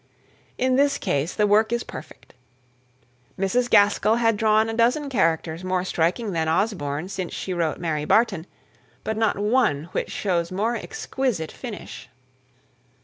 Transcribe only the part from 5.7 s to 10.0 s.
striking than Osborne since she wrote Mary Barton, but not one